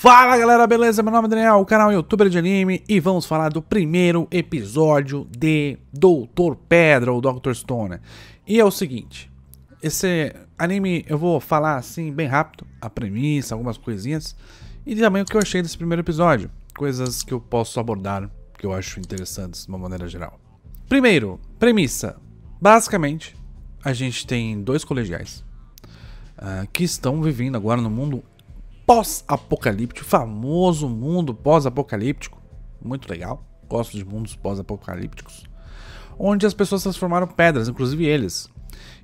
Fala 0.00 0.38
galera, 0.38 0.66
beleza? 0.66 1.02
Meu 1.02 1.12
nome 1.12 1.26
é 1.26 1.28
Daniel, 1.28 1.56
o 1.56 1.66
canal 1.66 1.90
é 1.90 1.94
youtuber 1.94 2.30
de 2.30 2.38
anime 2.38 2.82
e 2.88 2.98
vamos 2.98 3.26
falar 3.26 3.50
do 3.50 3.60
primeiro 3.60 4.26
episódio 4.30 5.28
de 5.28 5.76
Doutor 5.92 6.56
Pedra 6.56 7.12
ou 7.12 7.20
Dr. 7.20 7.52
Stone. 7.52 7.98
E 8.46 8.58
é 8.58 8.64
o 8.64 8.70
seguinte, 8.70 9.30
esse 9.82 10.34
anime 10.58 11.04
eu 11.06 11.18
vou 11.18 11.38
falar 11.38 11.76
assim 11.76 12.10
bem 12.10 12.26
rápido, 12.26 12.66
a 12.80 12.88
premissa, 12.88 13.54
algumas 13.54 13.76
coisinhas 13.76 14.34
e 14.86 14.96
também 14.96 15.20
o 15.20 15.26
que 15.26 15.36
eu 15.36 15.40
achei 15.42 15.60
desse 15.60 15.76
primeiro 15.76 16.00
episódio, 16.00 16.50
coisas 16.74 17.22
que 17.22 17.34
eu 17.34 17.38
posso 17.38 17.78
abordar 17.78 18.30
que 18.58 18.64
eu 18.64 18.72
acho 18.72 19.00
interessantes 19.00 19.66
de 19.66 19.68
uma 19.68 19.76
maneira 19.76 20.08
geral. 20.08 20.40
Primeiro, 20.88 21.38
premissa. 21.58 22.16
Basicamente, 22.58 23.36
a 23.84 23.92
gente 23.92 24.26
tem 24.26 24.62
dois 24.62 24.82
colegiais 24.82 25.44
uh, 26.38 26.66
que 26.72 26.84
estão 26.84 27.20
vivendo 27.20 27.56
agora 27.56 27.82
no 27.82 27.90
mundo 27.90 28.24
pós-apocalíptico, 28.90 30.04
famoso 30.04 30.88
mundo 30.88 31.32
pós-apocalíptico, 31.32 32.42
muito 32.84 33.08
legal, 33.08 33.46
gosto 33.68 33.96
de 33.96 34.04
mundos 34.04 34.34
pós-apocalípticos, 34.34 35.44
onde 36.18 36.44
as 36.44 36.52
pessoas 36.52 36.82
transformaram 36.82 37.28
pedras, 37.28 37.68
inclusive 37.68 38.04
eles. 38.04 38.50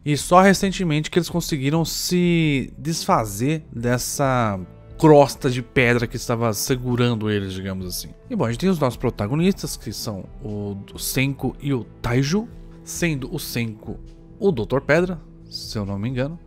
E 0.05 0.17
só 0.17 0.41
recentemente 0.41 1.09
que 1.09 1.21
eles 1.21 1.29
conseguiram 1.29 1.85
se 1.85 2.75
desfazer 2.77 3.65
dessa 3.73 4.59
crosta 4.99 5.49
de 5.49 5.63
pedra 5.63 6.09
que 6.09 6.17
estava 6.17 6.53
segurando 6.53 7.31
eles, 7.31 7.53
digamos 7.53 7.87
assim. 7.87 8.09
E 8.29 8.35
bom, 8.35 8.45
a 8.45 8.51
gente 8.51 8.59
tem 8.59 8.69
os 8.69 8.81
nossos 8.81 8.97
protagonistas, 8.97 9.77
que 9.77 9.93
são 9.93 10.25
o, 10.43 10.99
Senko 10.99 11.55
e 11.63 11.73
o 11.73 11.85
Taiju, 12.03 12.49
sendo 12.83 13.33
o 13.33 13.39
Senko 13.39 14.01
o 14.41 14.51
Doutor 14.51 14.81
Pedra, 14.81 15.21
se 15.49 15.79
eu 15.79 15.87
não 15.87 15.97
me 15.97 16.09
engano, 16.09 16.41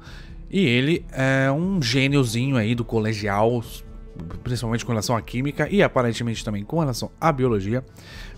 e 0.50 0.66
ele 0.66 1.06
é 1.12 1.52
um 1.52 1.82
gêniozinho 1.82 2.58
aí 2.58 2.74
do 2.74 2.84
colegial, 2.84 3.64
principalmente 4.44 4.84
com 4.84 4.92
relação 4.92 5.16
à 5.16 5.22
química 5.22 5.68
e 5.70 5.84
aparentemente 5.84 6.44
também 6.44 6.64
com 6.64 6.80
relação 6.80 7.12
à 7.22 7.32
biologia, 7.32 7.86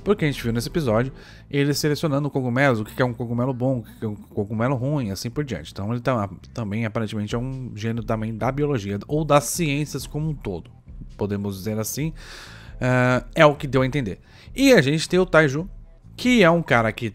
porque 0.04 0.26
a 0.26 0.28
gente 0.28 0.44
viu 0.44 0.52
nesse 0.52 0.68
episódio 0.68 1.14
ele 1.50 1.74
selecionando 1.74 2.30
cogumelos, 2.30 2.80
o 2.80 2.86
que 2.86 3.02
é 3.02 3.06
um 3.06 3.14
cogumelo 3.14 3.54
bom, 3.54 3.80
o 3.80 3.84
que 3.84 4.06
é 4.06 4.08
um 4.08 4.16
cogumelo 4.16 4.76
ruim, 4.76 5.12
assim 5.12 5.30
por 5.30 5.44
diante. 5.44 5.72
Então 5.72 5.92
ele 5.92 6.02
tá, 6.02 6.30
também 6.54 6.86
aparentemente 6.86 7.34
é 7.34 7.38
um 7.38 7.72
gênio 7.76 8.04
também 8.04 8.36
da 8.36 8.52
biologia 8.52 9.00
ou 9.08 9.24
das 9.24 9.46
ciências 9.46 10.06
como 10.06 10.30
um 10.30 10.34
todo, 10.34 10.70
podemos 11.18 11.58
dizer 11.58 11.80
assim, 11.80 12.10
uh, 12.10 13.26
é 13.34 13.46
o 13.46 13.56
que 13.56 13.68
deu 13.68 13.84
a 13.84 13.86
entender. 13.86 14.20
E 14.56 14.74
a 14.74 14.82
gente 14.82 15.08
tem 15.08 15.20
o 15.20 15.26
Taiju, 15.26 15.70
que 16.18 16.44
é 16.44 16.50
um 16.50 16.62
cara 16.62 16.92
que 16.92 17.14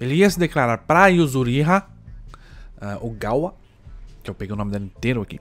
ele 0.00 0.16
ia 0.16 0.28
se 0.28 0.38
declarar 0.38 0.78
para 0.78 1.06
Yuzuriha, 1.08 1.86
uh, 2.78 3.06
o 3.06 3.10
Gawa, 3.10 3.54
que 4.24 4.30
eu 4.30 4.34
peguei 4.34 4.54
o 4.54 4.56
nome 4.56 4.72
dela 4.72 4.84
inteiro 4.84 5.22
aqui. 5.22 5.38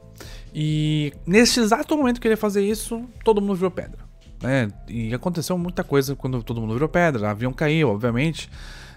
E 0.54 1.14
nesse 1.26 1.60
exato 1.60 1.98
momento 1.98 2.22
que 2.22 2.28
ele 2.28 2.34
ia 2.34 2.38
fazer 2.38 2.64
isso, 2.64 3.04
todo 3.24 3.42
mundo 3.42 3.56
virou 3.56 3.72
pedra. 3.72 4.00
Né? 4.42 4.68
E 4.88 5.14
aconteceu 5.14 5.58
muita 5.58 5.84
coisa 5.84 6.16
quando 6.16 6.44
todo 6.44 6.60
mundo 6.60 6.74
virou 6.74 6.90
pedra. 6.90 7.24
O 7.24 7.26
avião 7.26 7.54
caiu, 7.54 7.90
obviamente. 7.90 8.50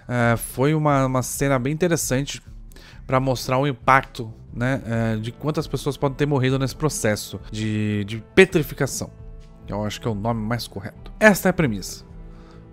Uh, 0.03 0.37
foi 0.37 0.73
uma, 0.73 1.05
uma 1.05 1.23
cena 1.23 1.57
bem 1.57 1.73
interessante 1.73 2.41
para 3.05 3.19
mostrar 3.19 3.57
o 3.57 3.65
impacto 3.65 4.31
né, 4.53 4.81
uh, 5.15 5.19
de 5.19 5.31
quantas 5.31 5.65
pessoas 5.67 5.95
podem 5.95 6.17
ter 6.17 6.25
morrido 6.25 6.59
nesse 6.59 6.75
processo 6.75 7.39
de, 7.51 8.03
de 8.03 8.23
petrificação. 8.35 9.09
Eu 9.67 9.83
acho 9.83 9.99
que 9.99 10.07
é 10.07 10.11
o 10.11 10.15
nome 10.15 10.41
mais 10.41 10.67
correto. 10.67 11.11
Esta 11.19 11.49
é 11.49 11.51
a 11.51 11.53
premissa. 11.53 12.05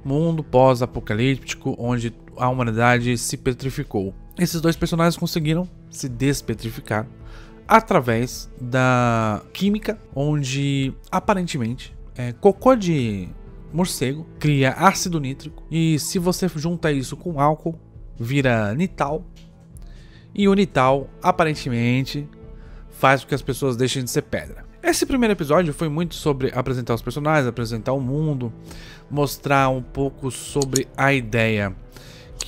Mundo 0.05 0.43
pós-apocalíptico 0.45 1.75
onde 1.79 2.15
a 2.37 2.49
humanidade 2.49 3.17
se 3.17 3.37
petrificou. 3.37 4.15
Esses 4.39 4.61
dois 4.61 4.77
personagens 4.77 5.17
conseguiram 5.17 5.69
se 5.91 6.09
despetrificar 6.09 7.07
através 7.69 8.51
da 8.61 9.43
química, 9.53 9.99
onde 10.15 10.93
aparentemente 11.11 11.97
é, 12.17 12.33
cocô 12.33 12.75
de 12.75 13.29
morcego 13.73 14.27
cria 14.39 14.73
ácido 14.73 15.19
nítrico 15.19 15.63
e 15.71 15.99
se 15.99 16.19
você 16.19 16.49
junta 16.49 16.93
isso 16.93 17.17
com 17.17 17.41
álcool 17.41 17.79
vira 18.17 18.73
nital 18.75 19.25
e 20.35 20.49
o 20.49 20.55
nital 20.55 21.09
aparentemente 21.23 22.29
faz 22.91 23.23
com 23.23 23.29
que 23.29 23.35
as 23.35 23.43
pessoas 23.43 23.77
deixem 23.77 24.05
de 24.05 24.11
ser 24.11 24.23
pedra. 24.23 24.65
Esse 24.83 25.07
primeiro 25.07 25.33
episódio 25.33 25.73
foi 25.73 25.89
muito 25.89 26.15
sobre 26.15 26.53
apresentar 26.55 26.95
os 26.95 27.03
personagens, 27.03 27.49
apresentar 27.49 27.93
o 27.93 28.01
mundo, 28.01 28.53
mostrar 29.11 29.69
um 29.71 29.83
pouco 29.83 30.31
sobre 30.31 30.87
a 30.97 31.13
ideia 31.13 31.75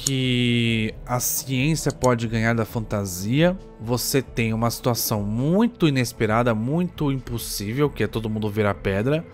que 0.04 0.94
a 1.06 1.18
ciência 1.18 1.90
pode 1.90 2.28
ganhar 2.28 2.54
da 2.54 2.64
fantasia. 2.64 3.56
Você 3.80 4.20
tem 4.20 4.52
uma 4.52 4.70
situação 4.70 5.22
muito 5.22 5.88
inesperada, 5.88 6.54
muito 6.54 7.10
impossível, 7.10 7.88
que 7.88 8.04
é 8.04 8.06
todo 8.06 8.28
mundo 8.28 8.48
virar 8.50 8.74
pedra. 8.74 9.24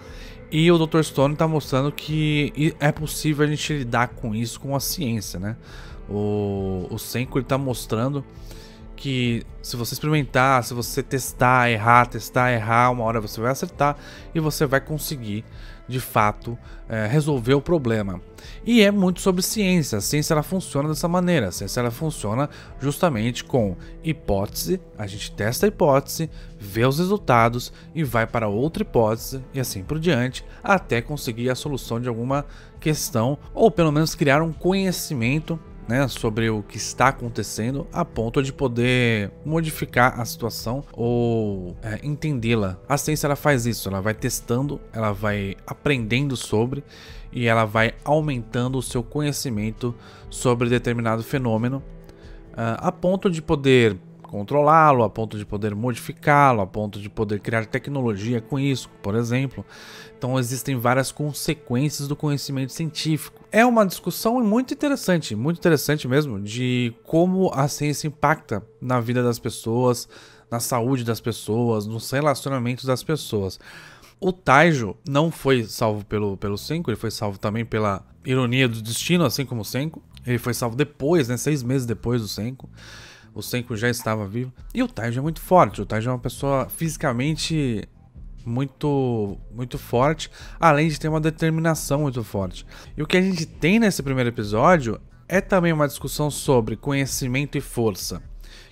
E 0.50 0.70
o 0.70 0.78
Dr. 0.78 1.02
Stone 1.02 1.34
está 1.34 1.48
mostrando 1.48 1.90
que 1.90 2.74
é 2.78 2.92
possível 2.92 3.44
a 3.44 3.48
gente 3.48 3.72
lidar 3.72 4.08
com 4.08 4.34
isso 4.34 4.60
com 4.60 4.76
a 4.76 4.80
ciência, 4.80 5.40
né? 5.40 5.56
O, 6.08 6.86
o 6.90 6.98
Senko 6.98 7.38
está 7.38 7.58
mostrando 7.58 8.24
que 9.02 9.42
se 9.60 9.74
você 9.74 9.94
experimentar, 9.94 10.62
se 10.62 10.72
você 10.72 11.02
testar, 11.02 11.68
errar, 11.68 12.06
testar, 12.06 12.52
errar, 12.52 12.92
uma 12.92 13.02
hora 13.02 13.20
você 13.20 13.40
vai 13.40 13.50
acertar 13.50 13.96
e 14.32 14.38
você 14.38 14.64
vai 14.64 14.80
conseguir 14.80 15.44
de 15.88 15.98
fato 15.98 16.56
é, 16.88 17.08
resolver 17.08 17.54
o 17.54 17.60
problema. 17.60 18.20
E 18.64 18.80
é 18.80 18.92
muito 18.92 19.20
sobre 19.20 19.42
ciência. 19.42 19.98
A 19.98 20.00
ciência 20.00 20.34
ela 20.34 20.44
funciona 20.44 20.88
dessa 20.88 21.08
maneira. 21.08 21.48
A 21.48 21.50
ciência 21.50 21.80
ela 21.80 21.90
funciona 21.90 22.48
justamente 22.78 23.42
com 23.42 23.76
hipótese. 24.04 24.80
A 24.96 25.04
gente 25.08 25.32
testa 25.32 25.66
a 25.66 25.68
hipótese, 25.68 26.30
vê 26.56 26.86
os 26.86 27.00
resultados 27.00 27.72
e 27.92 28.04
vai 28.04 28.24
para 28.24 28.46
outra 28.46 28.84
hipótese 28.84 29.42
e 29.52 29.58
assim 29.58 29.82
por 29.82 29.98
diante, 29.98 30.44
até 30.62 31.02
conseguir 31.02 31.50
a 31.50 31.56
solução 31.56 32.00
de 32.00 32.08
alguma 32.08 32.46
questão 32.78 33.36
ou 33.52 33.68
pelo 33.68 33.90
menos 33.90 34.14
criar 34.14 34.42
um 34.42 34.52
conhecimento 34.52 35.58
né, 35.88 36.06
sobre 36.08 36.48
o 36.48 36.62
que 36.62 36.76
está 36.76 37.08
acontecendo 37.08 37.86
a 37.92 38.04
ponto 38.04 38.42
de 38.42 38.52
poder 38.52 39.30
modificar 39.44 40.20
a 40.20 40.24
situação 40.24 40.84
ou 40.92 41.76
é, 41.82 42.00
entendê-la. 42.02 42.78
A 42.88 42.96
ciência 42.96 43.26
ela 43.26 43.36
faz 43.36 43.66
isso, 43.66 43.88
ela 43.88 44.00
vai 44.00 44.14
testando, 44.14 44.80
ela 44.92 45.12
vai 45.12 45.56
aprendendo 45.66 46.36
sobre 46.36 46.84
e 47.32 47.46
ela 47.46 47.64
vai 47.64 47.94
aumentando 48.04 48.78
o 48.78 48.82
seu 48.82 49.02
conhecimento 49.02 49.94
sobre 50.28 50.68
determinado 50.68 51.22
fenômeno 51.22 51.82
uh, 52.52 52.76
a 52.78 52.92
ponto 52.92 53.30
de 53.30 53.40
poder 53.40 53.96
controlá-lo, 54.32 55.04
a 55.04 55.10
ponto 55.10 55.36
de 55.36 55.44
poder 55.44 55.74
modificá-lo, 55.74 56.62
a 56.62 56.66
ponto 56.66 56.98
de 56.98 57.10
poder 57.10 57.38
criar 57.38 57.66
tecnologia 57.66 58.40
com 58.40 58.58
isso, 58.58 58.88
por 59.02 59.14
exemplo. 59.14 59.62
Então 60.16 60.38
existem 60.38 60.74
várias 60.74 61.12
consequências 61.12 62.08
do 62.08 62.16
conhecimento 62.16 62.72
científico. 62.72 63.44
É 63.52 63.62
uma 63.66 63.84
discussão 63.84 64.42
muito 64.42 64.72
interessante, 64.72 65.36
muito 65.36 65.58
interessante 65.58 66.08
mesmo, 66.08 66.40
de 66.40 66.94
como 67.04 67.50
a 67.52 67.68
ciência 67.68 68.08
impacta 68.08 68.64
na 68.80 69.00
vida 69.00 69.22
das 69.22 69.38
pessoas, 69.38 70.08
na 70.50 70.60
saúde 70.60 71.04
das 71.04 71.20
pessoas, 71.20 71.86
nos 71.86 72.10
relacionamentos 72.10 72.86
das 72.86 73.02
pessoas. 73.02 73.60
O 74.18 74.32
Taijo 74.32 74.96
não 75.06 75.30
foi 75.30 75.64
salvo 75.64 76.06
pelo, 76.06 76.38
pelo 76.38 76.56
Senko, 76.56 76.90
ele 76.90 76.96
foi 76.96 77.10
salvo 77.10 77.38
também 77.38 77.66
pela 77.66 78.02
ironia 78.24 78.66
do 78.66 78.80
destino, 78.80 79.26
assim 79.26 79.44
como 79.44 79.60
o 79.60 79.64
Senko. 79.64 80.02
Ele 80.26 80.38
foi 80.38 80.54
salvo 80.54 80.74
depois, 80.74 81.28
né, 81.28 81.36
seis 81.36 81.62
meses 81.62 81.84
depois 81.84 82.22
do 82.22 82.28
Senko 82.28 82.66
o 83.34 83.42
Senko 83.42 83.76
já 83.76 83.88
estava 83.88 84.26
vivo. 84.26 84.52
E 84.74 84.82
o 84.82 84.88
Taiji 84.88 85.18
é 85.18 85.22
muito 85.22 85.40
forte. 85.40 85.80
O 85.80 85.86
Taiji 85.86 86.08
é 86.08 86.10
uma 86.10 86.18
pessoa 86.18 86.68
fisicamente 86.68 87.88
muito 88.44 89.38
muito 89.54 89.78
forte, 89.78 90.30
além 90.58 90.88
de 90.88 90.98
ter 90.98 91.08
uma 91.08 91.20
determinação 91.20 92.02
muito 92.02 92.22
forte. 92.24 92.66
E 92.96 93.02
o 93.02 93.06
que 93.06 93.16
a 93.16 93.22
gente 93.22 93.46
tem 93.46 93.78
nesse 93.78 94.02
primeiro 94.02 94.30
episódio 94.30 95.00
é 95.28 95.40
também 95.40 95.72
uma 95.72 95.86
discussão 95.86 96.30
sobre 96.30 96.76
conhecimento 96.76 97.56
e 97.56 97.60
força. 97.60 98.22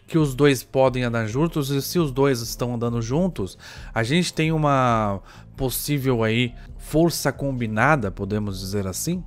Que 0.06 0.18
os 0.18 0.34
dois 0.34 0.64
podem 0.64 1.04
andar 1.04 1.26
juntos 1.26 1.70
e 1.70 1.80
se 1.80 1.98
os 1.98 2.10
dois 2.10 2.40
estão 2.40 2.74
andando 2.74 3.00
juntos, 3.00 3.56
a 3.94 4.02
gente 4.02 4.34
tem 4.34 4.50
uma 4.50 5.20
possível 5.56 6.24
aí 6.24 6.52
força 6.78 7.30
combinada, 7.30 8.10
podemos 8.10 8.58
dizer 8.58 8.86
assim, 8.86 9.22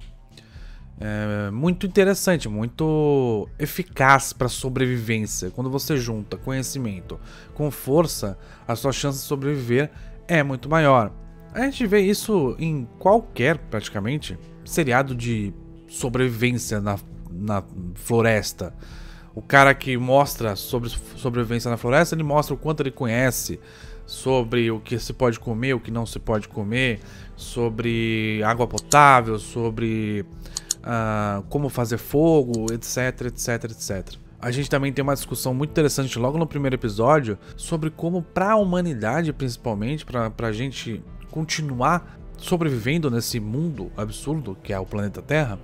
é 1.00 1.52
muito 1.52 1.86
interessante, 1.86 2.48
muito 2.48 3.48
eficaz 3.58 4.32
para 4.32 4.48
sobrevivência. 4.48 5.50
Quando 5.52 5.70
você 5.70 5.98
junta 5.98 6.38
conhecimento 6.38 7.20
com 7.54 7.70
força, 7.72 8.38
a 8.68 8.76
sua 8.76 8.92
chance 8.92 9.20
de 9.20 9.26
sobreviver 9.26 9.90
é 10.28 10.44
muito 10.44 10.70
maior. 10.70 11.12
A 11.54 11.62
gente 11.62 11.86
vê 11.86 12.02
isso 12.02 12.56
em 12.58 12.88
qualquer, 13.00 13.58
praticamente, 13.58 14.38
seriado 14.66 15.14
de 15.14 15.54
sobrevivência 15.88 16.80
na, 16.80 16.98
na 17.30 17.64
floresta. 17.96 18.74
O 19.36 19.42
cara 19.42 19.74
que 19.74 19.98
mostra 19.98 20.56
sobre 20.56 20.90
sobrevivência 20.90 21.70
na 21.70 21.78
floresta, 21.78 22.16
ele 22.16 22.24
mostra 22.24 22.54
o 22.54 22.58
quanto 22.58 22.82
ele 22.82 22.92
conhece 22.92 23.60
sobre 24.06 24.70
o 24.70 24.80
que 24.80 25.00
se 25.00 25.14
pode 25.14 25.40
comer, 25.40 25.74
o 25.74 25.80
que 25.80 25.92
não 25.92 26.06
se 26.06 26.20
pode 26.20 26.48
comer, 26.48 27.00
sobre 27.36 28.42
água 28.44 28.68
potável, 28.68 29.40
sobre 29.40 30.26
uh, 30.84 31.44
como 31.50 31.70
fazer 31.70 31.98
fogo, 31.98 32.72
etc, 32.74 33.28
etc, 33.28 33.64
etc. 33.66 34.18
A 34.40 34.52
gente 34.52 34.70
também 34.70 34.92
tem 34.92 35.02
uma 35.02 35.14
discussão 35.14 35.54
muito 35.54 35.72
interessante 35.72 36.20
logo 36.20 36.38
no 36.38 36.46
primeiro 36.46 36.76
episódio 36.76 37.38
sobre 37.56 37.90
como, 37.90 38.22
para 38.22 38.52
a 38.52 38.56
humanidade 38.58 39.32
principalmente, 39.32 40.06
para 40.06 40.48
a 40.48 40.52
gente 40.52 41.02
continuar 41.32 42.20
sobrevivendo 42.38 43.10
nesse 43.10 43.40
mundo 43.40 43.90
absurdo 43.96 44.58
que 44.62 44.74
é 44.74 44.80
o 44.80 44.86
planeta 44.86 45.22
Terra, 45.22 45.58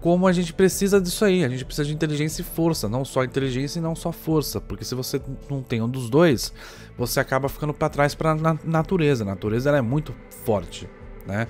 como 0.00 0.26
a 0.26 0.32
gente 0.32 0.52
precisa 0.52 1.00
disso 1.00 1.24
aí. 1.24 1.44
A 1.44 1.48
gente 1.48 1.64
precisa 1.64 1.86
de 1.86 1.94
inteligência 1.94 2.42
e 2.42 2.44
força, 2.44 2.88
não 2.88 3.04
só 3.04 3.24
inteligência 3.24 3.78
e 3.78 3.82
não 3.82 3.94
só 3.94 4.12
força, 4.12 4.60
porque 4.60 4.84
se 4.84 4.94
você 4.94 5.20
não 5.48 5.62
tem 5.62 5.80
um 5.80 5.88
dos 5.88 6.10
dois, 6.10 6.52
você 6.98 7.20
acaba 7.20 7.48
ficando 7.48 7.72
para 7.72 7.88
trás 7.88 8.14
para 8.14 8.32
a 8.32 8.58
natureza. 8.64 9.22
A 9.22 9.26
natureza 9.26 9.70
é 9.70 9.80
muito 9.80 10.14
forte, 10.44 10.88
né? 11.26 11.46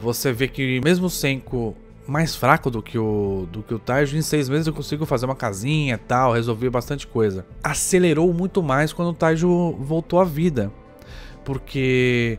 Você 0.00 0.32
vê 0.32 0.48
que 0.48 0.80
mesmo 0.82 1.10
Senko 1.10 1.76
mais 2.10 2.34
fraco 2.34 2.70
do 2.70 2.82
que 2.82 2.98
o 2.98 3.46
do 3.52 3.62
que 3.62 3.72
o 3.72 3.78
Taiju, 3.78 4.16
em 4.16 4.22
seis 4.22 4.48
meses 4.48 4.66
eu 4.66 4.72
consigo 4.72 5.06
fazer 5.06 5.26
uma 5.26 5.36
casinha, 5.36 5.96
tal, 5.96 6.32
resolver 6.32 6.68
bastante 6.68 7.06
coisa. 7.06 7.46
Acelerou 7.62 8.34
muito 8.34 8.62
mais 8.62 8.92
quando 8.92 9.10
o 9.10 9.14
Taiju 9.14 9.76
voltou 9.78 10.20
à 10.20 10.24
vida, 10.24 10.72
porque 11.44 12.36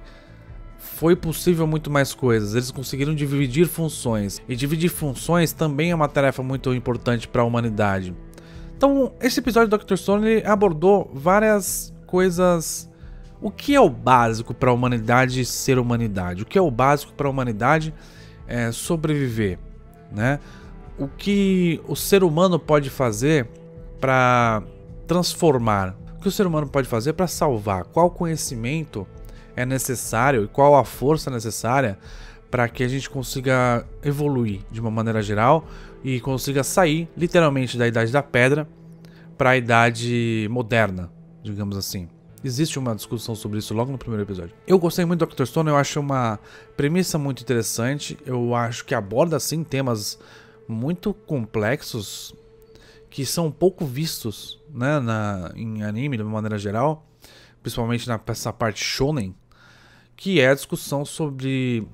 foi 0.78 1.16
possível 1.16 1.66
muito 1.66 1.90
mais 1.90 2.14
coisas. 2.14 2.54
Eles 2.54 2.70
conseguiram 2.70 3.16
dividir 3.16 3.66
funções. 3.66 4.42
E 4.48 4.56
dividir 4.58 4.90
funções 4.90 5.54
também 5.54 5.92
é 5.92 5.96
uma 5.96 6.10
tarefa 6.10 6.44
muito 6.44 6.74
importante 6.74 7.28
para 7.28 7.42
a 7.42 7.46
humanidade. 7.46 8.14
Então, 8.76 9.14
esse 9.22 9.40
episódio 9.40 9.70
do 9.70 9.78
Dr. 9.78 9.96
Stone 9.96 10.44
abordou 10.44 11.10
várias 11.14 11.94
coisas. 12.06 12.90
O 13.42 13.50
que 13.50 13.74
é 13.74 13.80
o 13.80 13.90
básico 13.90 14.54
para 14.54 14.70
a 14.70 14.74
humanidade 14.74 15.46
ser 15.46 15.80
humanidade? 15.80 16.44
O 16.44 16.46
que 16.46 16.58
é 16.58 16.62
o 16.62 16.70
básico 16.70 17.14
para 17.14 17.28
a 17.28 17.32
humanidade 17.32 17.94
é 18.52 18.70
sobreviver, 18.72 19.58
né? 20.12 20.40
O 21.00 21.08
que 21.08 21.82
o 21.88 21.96
ser 21.96 22.22
humano 22.22 22.60
pode 22.60 22.90
fazer 22.90 23.48
para 24.00 24.62
transformar? 25.08 25.96
O 26.18 26.22
que 26.22 26.28
o 26.28 26.32
ser 26.32 26.46
humano 26.46 26.68
pode 26.68 26.88
fazer 26.88 27.14
para 27.14 27.28
salvar? 27.28 27.86
Qual 27.86 28.12
conhecimento 28.12 29.08
é 29.56 29.66
necessário 29.66 30.44
e 30.44 30.48
qual 30.48 30.76
a 30.76 30.84
força 30.84 31.32
necessária 31.32 31.98
para 32.52 32.68
que 32.68 32.84
a 32.84 32.88
gente 32.90 33.10
consiga 33.10 33.86
evoluir 34.04 34.60
de 34.70 34.82
uma 34.82 34.92
maneira 34.92 35.22
geral 35.22 35.66
e 36.04 36.20
consiga 36.20 36.62
sair 36.62 37.10
literalmente 37.16 37.78
da 37.78 37.88
idade 37.88 38.12
da 38.12 38.22
pedra 38.22 38.68
para 39.38 39.52
a 39.52 39.58
idade 39.58 40.46
moderna, 40.52 41.10
digamos 41.42 41.78
assim. 41.78 42.10
Existe 42.44 42.80
uma 42.80 42.96
discussão 42.96 43.36
sobre 43.36 43.60
isso 43.60 43.74
logo 43.74 43.92
no 43.92 43.98
primeiro 43.98 44.24
episódio. 44.24 44.56
Eu 44.66 44.80
gostei 44.80 45.06
muito 45.06 45.26
do 45.26 45.36
Dr. 45.36 45.46
Stone, 45.46 45.70
eu 45.70 45.78
acho 45.78 46.00
uma 46.00 46.40
premissa 46.76 47.18
muito 47.18 47.44
interessante. 47.44 48.18
Eu 48.26 48.56
acho 48.56 48.84
que 48.84 48.96
aborda 48.96 49.38
assim 49.38 49.64
temas 49.64 50.18
muito 50.68 51.14
complexos 51.14 52.34
que 53.12 53.26
são 53.26 53.52
pouco 53.52 53.86
vistos 53.86 54.60
né, 54.74 55.00
na, 55.00 55.52
em 55.56 55.84
anime 55.84 56.18
de 56.18 56.24
uma 56.24 56.32
maneira 56.32 56.58
geral, 56.58 57.06
principalmente 57.62 58.08
nessa 58.10 58.54
parte 58.54 58.84
shonen, 58.84 59.36
que 60.16 60.40
é 60.40 60.50
a 60.50 60.56
discussão 60.56 61.04
sobre 61.04 61.86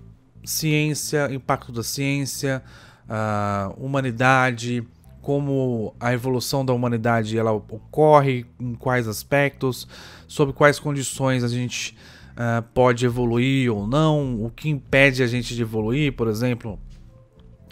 ciência, 0.45 1.27
impacto 1.33 1.71
da 1.71 1.83
ciência, 1.83 2.63
uh, 3.09 3.73
humanidade, 3.83 4.87
como 5.27 5.93
a 5.99 6.13
evolução 6.13 6.63
da 6.63 6.71
humanidade 6.71 7.37
ela 7.37 7.51
ocorre, 7.51 8.45
em 8.57 8.73
quais 8.75 9.09
aspectos, 9.09 9.85
sob 10.25 10.53
quais 10.53 10.79
condições 10.79 11.43
a 11.43 11.49
gente 11.49 11.97
uh, 12.31 12.63
pode 12.73 13.05
evoluir 13.05 13.69
ou 13.69 13.85
não, 13.85 14.41
o 14.41 14.49
que 14.49 14.69
impede 14.69 15.21
a 15.21 15.27
gente 15.27 15.53
de 15.53 15.61
evoluir, 15.61 16.13
por 16.13 16.29
exemplo. 16.29 16.79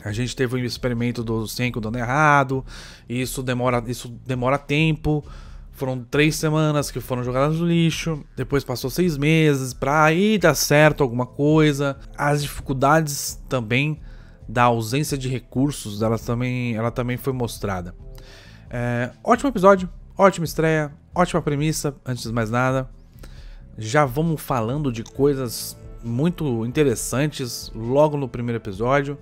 A 0.04 0.12
gente 0.12 0.36
teve 0.36 0.58
um 0.58 0.66
experimento 0.66 1.24
do 1.24 1.48
Senko 1.48 1.80
dando 1.80 1.98
errado, 1.98 2.62
isso 3.08 3.42
demora, 3.42 3.82
isso 3.88 4.10
demora 4.28 4.58
tempo. 4.58 5.24
Foram 5.72 6.04
três 6.04 6.36
semanas 6.36 6.92
que 6.92 7.00
foram 7.00 7.24
jogadas 7.24 7.58
no 7.58 7.66
lixo. 7.66 8.22
Depois 8.36 8.66
passou 8.66 8.90
seis 8.90 9.18
meses 9.18 9.74
para 9.74 10.04
aí 10.04 10.38
dar 10.38 10.56
certo 10.56 11.02
alguma 11.02 11.26
coisa. 11.26 11.98
As 12.18 12.42
dificuldades 12.42 13.42
também 13.48 14.02
da 14.48 14.64
ausência 14.64 15.18
de 15.18 15.28
recursos, 15.28 16.02
ela 16.02 16.18
também, 16.18 16.76
ela 16.76 16.92
também 16.92 17.18
foi 17.18 17.34
mostrada. 17.34 17.96
É, 18.70 19.12
ótimo 19.24 19.50
episódio, 19.50 19.90
ótima 20.18 20.46
estreia, 20.46 20.92
ótima 21.14 21.42
premissa. 21.42 21.96
Antes 22.06 22.24
de 22.24 22.32
mais 22.32 22.50
nada, 22.50 22.90
já 23.78 24.06
vamos 24.06 24.42
falando 24.42 24.92
de 24.92 25.04
coisas 25.04 25.78
muito 26.04 26.66
interessantes 26.66 27.72
logo 27.76 28.18
no 28.18 28.28
primeiro 28.28 28.62
episódio. 28.62 29.18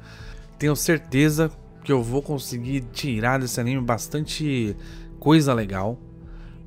Tenho 0.58 0.76
certeza 0.76 1.52
que 1.84 1.92
eu 1.92 2.02
vou 2.02 2.22
conseguir 2.22 2.82
tirar 2.92 3.40
desse 3.40 3.60
anime 3.60 3.82
bastante 3.82 4.76
coisa 5.20 5.54
legal 5.54 6.00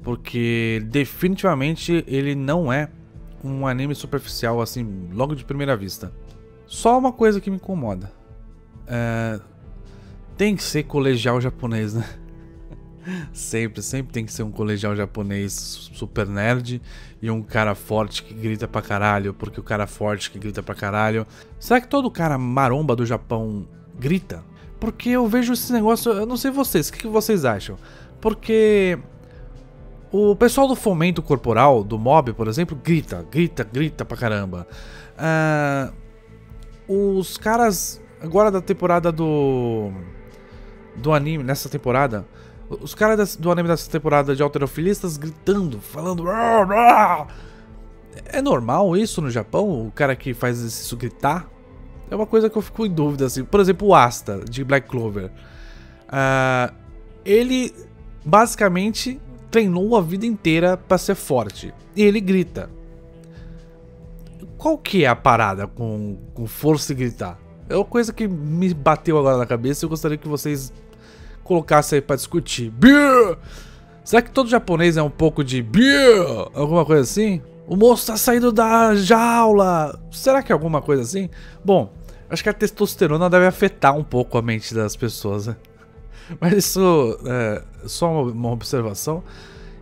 porque 0.07 0.81
definitivamente 0.87 2.05
ele 2.07 2.37
não 2.37 2.73
é 2.73 2.89
um 3.43 3.67
anime 3.67 3.93
superficial 3.93 4.61
assim, 4.61 5.09
logo 5.13 5.35
de 5.35 5.45
primeira 5.45 5.77
vista. 5.77 6.13
Só 6.65 6.97
uma 6.97 7.13
coisa 7.13 7.41
que 7.41 7.51
me 7.51 7.57
incomoda. 7.57 8.13
É... 8.87 9.41
Tem 10.37 10.55
que 10.55 10.63
ser 10.63 10.83
colegial 10.83 11.41
japonês, 11.41 11.95
né? 11.95 12.05
sempre, 13.33 13.83
sempre 13.83 14.13
tem 14.13 14.25
que 14.25 14.33
ser 14.33 14.43
um 14.43 14.51
colegial 14.51 14.95
japonês 14.95 15.53
super 15.95 16.27
nerd 16.27 16.83
e 17.23 17.31
um 17.31 17.43
cara 17.43 17.75
forte 17.75 18.23
que 18.23 18.35
grita 18.35 18.67
pra 18.69 18.83
caralho, 18.83 19.33
porque 19.33 19.61
o 19.61 19.63
cara 19.63 19.87
forte 19.87 20.31
que 20.31 20.39
grita 20.39 20.63
pra 20.63 20.75
caralho. 20.75 21.27
Será 21.59 21.81
que 21.81 21.89
todo 21.89 22.11
cara 22.11 22.37
maromba 22.37 22.95
do 22.95 23.07
Japão 23.07 23.67
grita? 23.99 24.45
Porque 24.79 25.11
eu 25.11 25.27
vejo 25.27 25.53
esse 25.53 25.73
negócio, 25.73 26.13
eu 26.13 26.27
não 26.27 26.37
sei 26.37 26.51
vocês, 26.51 26.89
o 26.89 26.93
que 26.93 27.07
vocês 27.07 27.45
acham? 27.45 27.77
Porque 28.21 28.99
o 30.13 30.37
pessoal 30.37 30.69
do 30.69 30.77
fomento 30.77 31.23
corporal, 31.23 31.83
do 31.83 31.99
mob, 31.99 32.33
por 32.33 32.49
exemplo, 32.49 32.79
grita, 32.83 33.27
grita, 33.31 33.65
grita 33.65 34.05
pra 34.05 34.17
caramba. 34.17 34.67
Uh, 36.89 37.17
os 37.19 37.37
caras, 37.39 38.01
agora 38.27 38.51
da 38.51 38.61
temporada 38.61 39.11
do. 39.11 39.91
do 40.95 41.13
anime, 41.13 41.43
nessa 41.43 41.69
temporada, 41.69 42.27
os 42.69 42.95
caras 42.95 43.37
do 43.37 43.51
anime 43.51 43.69
dessa 43.69 43.91
temporada 43.91 44.35
de 44.35 44.43
alterofilistas 44.43 45.17
gritando, 45.17 45.81
falando. 45.81 46.25
É 48.27 48.43
normal 48.43 48.97
isso 48.97 49.23
no 49.23 49.31
Japão? 49.31 49.87
O 49.87 49.93
cara 49.93 50.17
que 50.17 50.35
faz 50.35 50.61
isso 50.61 50.97
gritar? 50.97 51.49
É 52.11 52.17
uma 52.17 52.27
coisa 52.27 52.49
que 52.49 52.57
eu 52.57 52.63
fico 52.63 52.87
em 52.87 52.91
dúvida, 52.91 53.27
assim. 53.27 53.45
Por 53.45 53.61
exemplo, 53.61 53.89
o 53.89 53.95
Asta, 53.95 54.41
de 54.49 54.65
Black 54.65 54.89
Clover. 54.89 55.31
Uh, 56.07 56.75
ele 57.25 57.75
basicamente 58.25 59.21
treinou 59.51 59.97
a 59.97 60.01
vida 60.01 60.25
inteira 60.25 60.77
para 60.77 60.99
ser 60.99 61.15
forte. 61.15 61.75
E 61.95 62.03
ele 62.03 62.21
grita. 62.21 62.71
Qual 64.57 64.79
que 64.79 65.05
é 65.05 65.09
a 65.09 65.17
parada 65.17 65.67
com, 65.67 66.19
com 66.33 66.47
força 66.47 66.93
e 66.93 66.97
gritar? 66.97 67.39
É 67.69 67.77
uma 67.77 67.85
coisa 67.85 68.13
que 68.13 68.29
me 68.29 68.73
bateu 68.73 69.19
agora 69.19 69.37
na 69.37 69.47
cabeça 69.47 69.85
e 69.85 69.87
eu 69.87 69.91
gostaria 69.91 70.17
que 70.17 70.29
vocês 70.29 70.73
colocassem 71.43 71.97
aí 71.97 72.03
pra 72.03 72.17
discutir. 72.17 72.71
Beer! 72.71 73.39
Será 74.05 74.23
que 74.23 74.31
todo 74.31 74.49
japonês 74.49 74.97
é 74.97 75.03
um 75.03 75.11
pouco 75.11 75.43
de 75.43 75.63
beer? 75.63 76.25
Alguma 76.55 76.85
coisa 76.85 77.03
assim? 77.03 77.43
O 77.67 77.75
moço 77.77 78.07
tá 78.07 78.17
saindo 78.17 78.53
da 78.53 78.95
jaula! 78.95 79.99
Será 80.13 80.43
que 80.43 80.53
é 80.53 80.55
alguma 80.55 80.81
coisa 80.81 81.03
assim? 81.03 81.29
Bom, 81.65 81.93
acho 82.31 82.43
que 82.43 82.49
a 82.49 82.53
testosterona 82.53 83.29
deve 83.29 83.47
afetar 83.47 83.97
um 83.97 84.05
pouco 84.05 84.39
a 84.39 84.43
mente 84.43 84.73
das 84.73 84.95
pessoas, 84.95 85.49
né? 85.49 85.57
Mas 86.41 86.53
isso 86.53 87.19
é 87.27 87.63
só 87.87 88.23
uma 88.23 88.51
observação. 88.51 89.25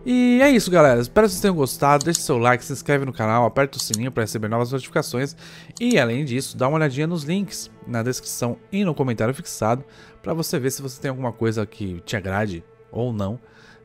E 0.05 0.39
é 0.39 0.51
isso, 0.51 0.69
galera. 0.69 1.01
Espero 1.01 1.25
que 1.25 1.31
vocês 1.31 1.41
tenham 1.41 1.55
gostado. 1.55 2.05
Deixe 2.05 2.21
seu 2.21 2.37
like, 2.37 2.63
se 2.63 2.71
inscreve 2.71 3.05
no 3.05 3.11
canal, 3.11 3.43
aperta 3.45 3.77
o 3.77 3.81
sininho 3.81 4.11
para 4.11 4.21
receber 4.21 4.47
novas 4.47 4.71
notificações. 4.71 5.35
E 5.81 5.97
além 5.97 6.23
disso, 6.23 6.55
dá 6.55 6.67
uma 6.67 6.77
olhadinha 6.77 7.07
nos 7.07 7.23
links 7.23 7.71
na 7.87 8.03
descrição 8.03 8.57
e 8.71 8.85
no 8.85 8.93
comentário 8.93 9.33
fixado 9.33 9.83
para 10.21 10.33
você 10.33 10.59
ver 10.59 10.71
se 10.71 10.81
você 10.81 11.01
tem 11.01 11.09
alguma 11.09 11.33
coisa 11.33 11.65
que 11.65 12.01
te 12.01 12.15
agrade 12.15 12.63
ou 12.91 13.11
não 13.11 13.39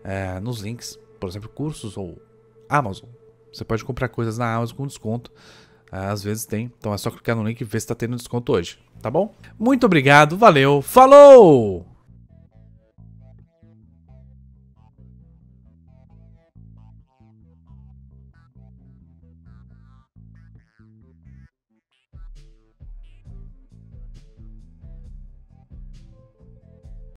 é, 0.04 0.38
nos 0.40 0.60
links. 0.60 0.98
Por 1.18 1.28
exemplo, 1.28 1.48
cursos 1.48 1.96
ou 1.96 2.20
Amazon. 2.68 3.08
Você 3.50 3.64
pode 3.64 3.82
comprar 3.82 4.08
coisas 4.08 4.36
na 4.36 4.54
Amazon 4.54 4.76
com 4.76 4.86
desconto. 4.86 5.32
É, 5.90 5.96
às 6.06 6.22
vezes 6.22 6.44
tem. 6.44 6.70
Então 6.78 6.92
é 6.92 6.98
só 6.98 7.10
clicar 7.10 7.34
no 7.34 7.44
link 7.44 7.60
e 7.60 7.64
ver 7.64 7.80
se 7.80 7.84
está 7.84 7.94
tendo 7.94 8.16
desconto 8.16 8.52
hoje. 8.52 8.78
Tá 9.00 9.10
bom? 9.10 9.34
Muito 9.58 9.86
obrigado, 9.86 10.36
valeu, 10.36 10.82
falou! 10.82 11.89